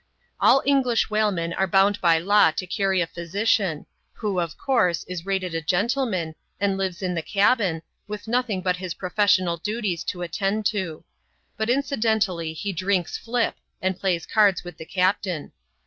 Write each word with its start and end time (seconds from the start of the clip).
All 0.39 0.63
English 0.65 1.11
whalemen 1.11 1.53
are 1.53 1.67
bound 1.67 2.01
by 2.01 2.17
law 2.17 2.49
to 2.49 2.65
carry 2.65 3.01
a 3.01 3.05
physician, 3.05 3.85
who, 4.13 4.39
of 4.39 4.57
course, 4.57 5.03
is 5.03 5.27
rated 5.27 5.53
a 5.53 5.61
gentleman, 5.61 6.33
and 6.59 6.75
lives 6.75 7.03
in 7.03 7.13
the 7.13 7.21
cabin, 7.21 7.83
with 8.07 8.27
nothing 8.27 8.61
but 8.63 8.77
his 8.77 8.95
professional 8.95 9.57
duties 9.57 10.03
to 10.05 10.23
attend 10.23 10.65
to; 10.71 11.03
but 11.55 11.69
incidentally 11.69 12.51
he 12.51 12.73
drinks 12.73 13.15
flip," 13.15 13.57
and 13.79 13.99
plays 13.99 14.25
cards 14.25 14.63
with 14.63 14.77
the 14.77 14.85
captain. 14.85 15.51